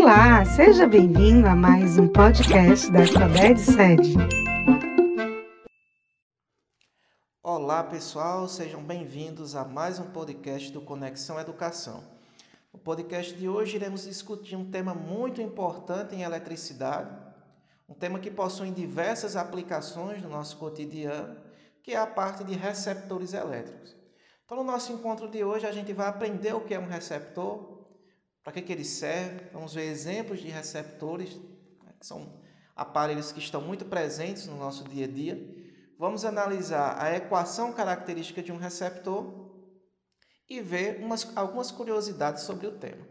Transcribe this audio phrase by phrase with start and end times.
[0.00, 4.14] Olá, seja bem-vindo a mais um podcast da Alfabed Sede.
[7.42, 12.04] Olá, pessoal, sejam bem-vindos a mais um podcast do Conexão Educação.
[12.72, 17.10] No podcast de hoje iremos discutir um tema muito importante em eletricidade,
[17.88, 21.36] um tema que possui diversas aplicações no nosso cotidiano,
[21.82, 23.96] que é a parte de receptores elétricos.
[24.44, 27.77] Então, no nosso encontro de hoje, a gente vai aprender o que é um receptor,
[28.48, 29.42] para que, que ele serve?
[29.52, 31.36] Vamos ver exemplos de receptores,
[31.84, 32.32] né, que são
[32.74, 35.38] aparelhos que estão muito presentes no nosso dia a dia.
[35.98, 39.50] Vamos analisar a equação característica de um receptor
[40.48, 43.06] e ver umas, algumas curiosidades sobre o tema.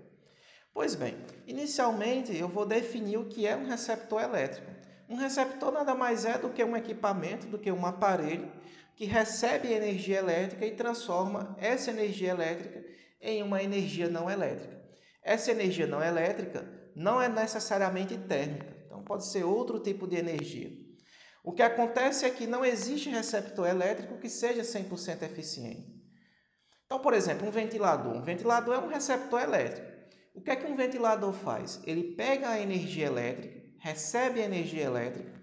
[0.73, 4.71] Pois bem, inicialmente eu vou definir o que é um receptor elétrico.
[5.07, 8.51] Um receptor nada mais é do que um equipamento, do que um aparelho
[8.95, 12.83] que recebe energia elétrica e transforma essa energia elétrica
[13.21, 14.76] em uma energia não elétrica.
[15.27, 20.71] Essa energia não elétrica não é necessariamente térmica, então pode ser outro tipo de energia.
[21.43, 26.01] O que acontece é que não existe receptor elétrico que seja 100% eficiente.
[26.85, 28.15] Então, por exemplo, um ventilador.
[28.15, 29.91] Um ventilador é um receptor elétrico.
[30.33, 31.81] O que é que um ventilador faz?
[31.85, 35.41] Ele pega a energia elétrica, recebe a energia elétrica,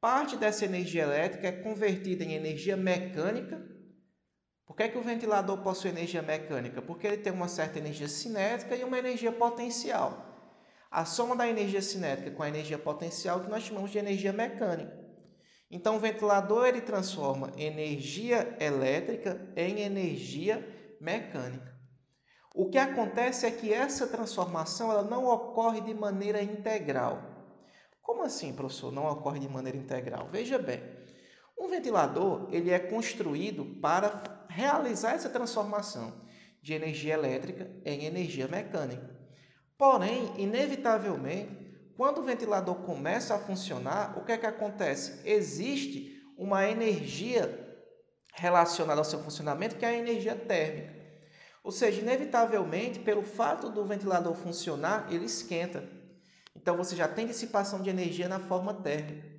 [0.00, 3.71] parte dessa energia elétrica é convertida em energia mecânica
[4.72, 6.80] por que, é que o ventilador possui energia mecânica?
[6.80, 10.24] Porque ele tem uma certa energia cinética e uma energia potencial.
[10.90, 14.98] A soma da energia cinética com a energia potencial que nós chamamos de energia mecânica.
[15.70, 20.66] Então, o ventilador ele transforma energia elétrica em energia
[20.98, 21.70] mecânica.
[22.54, 27.20] O que acontece é que essa transformação ela não ocorre de maneira integral.
[28.00, 28.90] Como assim, professor?
[28.90, 30.30] Não ocorre de maneira integral?
[30.32, 30.82] Veja bem,
[31.62, 36.12] um ventilador ele é construído para realizar essa transformação
[36.60, 39.08] de energia elétrica em energia mecânica.
[39.78, 41.62] Porém, inevitavelmente,
[41.96, 45.20] quando o ventilador começa a funcionar, o que é que acontece?
[45.24, 47.58] Existe uma energia
[48.34, 51.00] relacionada ao seu funcionamento, que é a energia térmica.
[51.62, 55.88] Ou seja, inevitavelmente, pelo fato do ventilador funcionar, ele esquenta.
[56.56, 59.30] Então você já tem dissipação de energia na forma térmica.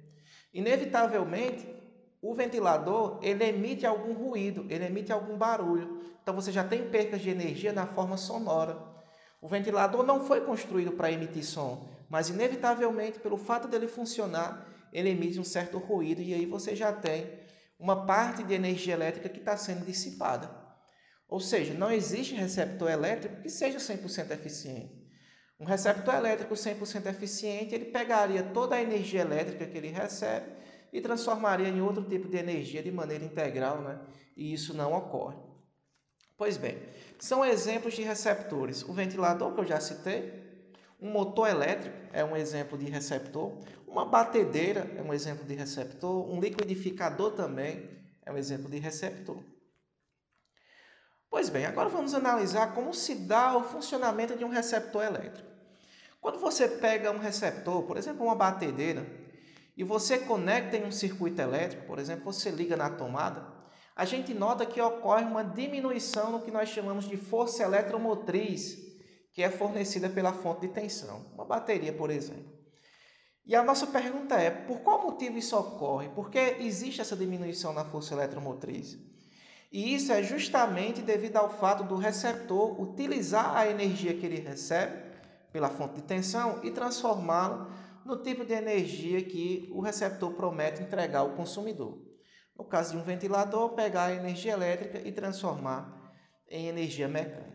[0.53, 1.82] Inevitavelmente,
[2.23, 6.01] o ventilador ele emite algum ruído, ele emite algum barulho.
[6.21, 8.81] Então você já tem percas de energia na forma sonora.
[9.41, 15.09] O ventilador não foi construído para emitir som, mas inevitavelmente pelo fato dele funcionar, ele
[15.09, 17.29] emite um certo ruído e aí você já tem
[17.77, 20.49] uma parte de energia elétrica que está sendo dissipada.
[21.27, 25.03] Ou seja, não existe receptor elétrico que seja 100% eficiente.
[25.59, 31.01] Um receptor elétrico 100% eficiente, ele pegaria toda a energia elétrica que ele recebe e
[31.01, 33.99] transformaria em outro tipo de energia de maneira integral, né?
[34.37, 35.35] e isso não ocorre.
[36.37, 36.77] Pois bem,
[37.19, 38.83] são exemplos de receptores.
[38.83, 40.41] O ventilador, que eu já citei,
[41.01, 46.29] um motor elétrico é um exemplo de receptor, uma batedeira é um exemplo de receptor,
[46.29, 47.89] um liquidificador também
[48.23, 49.43] é um exemplo de receptor.
[51.29, 55.49] Pois bem, agora vamos analisar como se dá o funcionamento de um receptor elétrico.
[56.21, 59.05] Quando você pega um receptor, por exemplo, uma batedeira,
[59.75, 63.45] e você conecta em um circuito elétrico, por exemplo, você liga na tomada,
[63.95, 68.77] a gente nota que ocorre uma diminuição no que nós chamamos de força eletromotriz,
[69.31, 72.53] que é fornecida pela fonte de tensão, uma bateria, por exemplo.
[73.45, 76.09] E a nossa pergunta é: por qual motivo isso ocorre?
[76.09, 78.97] Por que existe essa diminuição na força eletromotriz?
[79.71, 85.01] E isso é justamente devido ao fato do receptor utilizar a energia que ele recebe
[85.51, 87.69] pela fonte de tensão e transformá-la
[88.05, 92.01] no tipo de energia que o receptor promete entregar ao consumidor.
[92.57, 96.13] No caso de um ventilador, pegar a energia elétrica e transformar
[96.47, 97.53] em energia mecânica.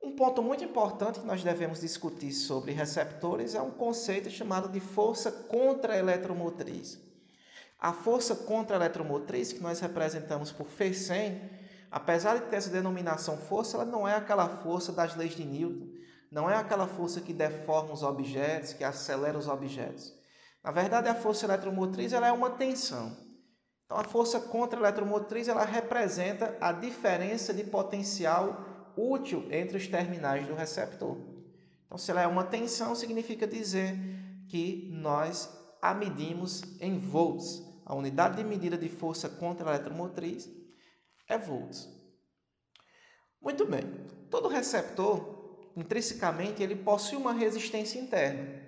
[0.00, 4.78] Um ponto muito importante que nós devemos discutir sobre receptores é um conceito chamado de
[4.78, 7.00] força contra-eletromotriz.
[7.80, 11.50] A força contra-eletromotriz, que nós representamos por Fechem,
[11.90, 15.97] apesar de ter essa denominação força, ela não é aquela força das leis de Newton,
[16.30, 20.12] não é aquela força que deforma os objetos, que acelera os objetos.
[20.62, 23.16] Na verdade, a força eletromotriz ela é uma tensão.
[23.86, 30.54] Então, a força contra-eletromotriz ela representa a diferença de potencial útil entre os terminais do
[30.54, 31.16] receptor.
[31.86, 33.96] Então, se ela é uma tensão, significa dizer
[34.48, 35.48] que nós
[35.80, 37.62] a medimos em volts.
[37.86, 40.50] A unidade de medida de força contra-eletromotriz
[41.26, 41.88] é volts.
[43.40, 43.84] Muito bem.
[44.30, 45.37] Todo receptor
[45.78, 48.66] intrinsecamente ele possui uma resistência interna.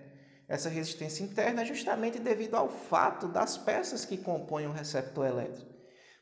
[0.49, 5.71] Essa resistência interna é justamente devido ao fato das peças que compõem o receptor elétrico.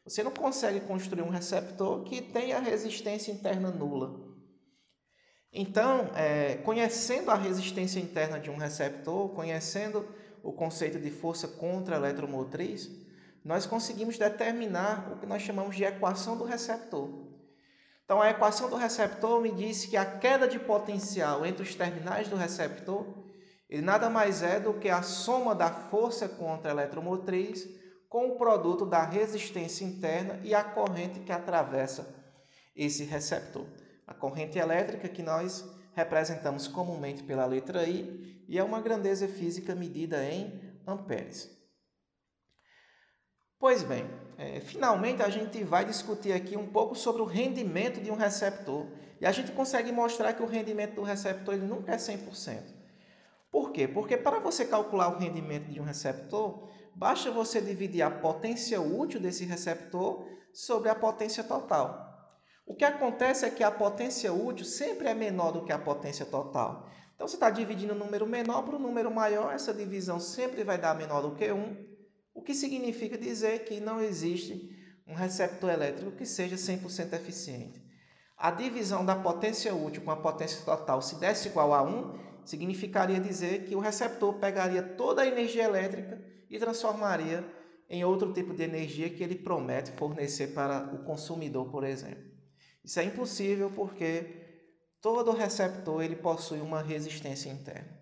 [0.04, 4.26] Você não consegue construir um receptor que tenha resistência interna nula.
[5.52, 10.08] Então, é, conhecendo a resistência interna de um receptor, conhecendo
[10.42, 12.90] o conceito de força contra-eletromotriz,
[13.44, 17.27] nós conseguimos determinar o que nós chamamos de equação do receptor.
[18.08, 22.26] Então, a equação do receptor me diz que a queda de potencial entre os terminais
[22.26, 23.04] do receptor
[23.68, 27.68] ele nada mais é do que a soma da força contra-eletromotriz
[28.08, 32.08] com o produto da resistência interna e a corrente que atravessa
[32.74, 33.66] esse receptor.
[34.06, 35.62] A corrente elétrica que nós
[35.92, 41.54] representamos comumente pela letra I e é uma grandeza física medida em amperes.
[43.58, 44.08] Pois bem,
[44.38, 48.86] é, finalmente a gente vai discutir aqui um pouco sobre o rendimento de um receptor
[49.20, 52.62] e a gente consegue mostrar que o rendimento do receptor ele nunca é 100%.
[53.50, 53.88] Por quê?
[53.88, 59.18] Porque para você calcular o rendimento de um receptor, basta você dividir a potência útil
[59.18, 62.06] desse receptor sobre a potência total.
[62.64, 66.24] O que acontece é que a potência útil sempre é menor do que a potência
[66.24, 66.88] total.
[67.16, 70.78] Então, você está dividindo um número menor para um número maior, essa divisão sempre vai
[70.78, 71.97] dar menor do que 1,
[72.38, 74.70] o que significa dizer que não existe
[75.08, 77.82] um receptor elétrico que seja 100% eficiente.
[78.36, 83.18] A divisão da potência útil com a potência total, se desse igual a 1, significaria
[83.18, 87.44] dizer que o receptor pegaria toda a energia elétrica e transformaria
[87.90, 92.22] em outro tipo de energia que ele promete fornecer para o consumidor, por exemplo.
[92.84, 94.62] Isso é impossível porque
[95.02, 97.98] todo receptor ele possui uma resistência interna.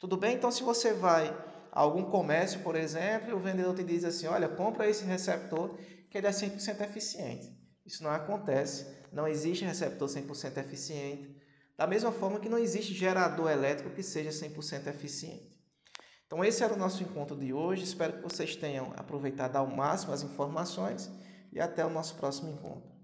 [0.00, 0.34] Tudo bem?
[0.34, 1.32] Então, se você vai
[1.78, 5.78] algum comércio, por exemplo, e o vendedor te diz assim: olha, compra esse receptor
[6.10, 7.56] que ele é 100% eficiente.
[7.86, 11.36] Isso não acontece, não existe receptor 100% eficiente.
[11.76, 15.56] Da mesma forma que não existe gerador elétrico que seja 100% eficiente.
[16.26, 17.84] Então, esse era o nosso encontro de hoje.
[17.84, 21.10] Espero que vocês tenham aproveitado ao máximo as informações
[21.52, 22.97] e até o nosso próximo encontro.